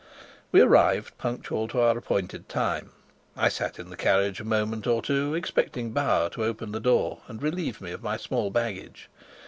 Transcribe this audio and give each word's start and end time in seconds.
We 0.51 0.61
arrived 0.61 1.15
punctual 1.19 1.67
to 1.67 1.79
our 1.79 1.95
appointed 1.95 2.49
time. 2.49 2.89
I 3.37 3.49
sat 3.49 3.77
in 3.77 3.91
the 3.91 3.95
carriage 3.95 4.39
a 4.39 4.43
moment 4.43 4.87
or 4.87 4.99
two, 5.03 5.35
expecting 5.35 5.91
Bauer 5.91 6.27
to 6.31 6.43
open 6.43 6.71
the 6.71 6.79
door 6.79 7.19
and 7.27 7.39
relieve 7.39 7.81
me 7.81 7.91
of 7.91 8.01
my 8.01 8.17
small 8.17 8.49
baggage. 8.49 9.09